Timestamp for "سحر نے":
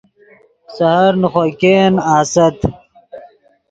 0.75-1.27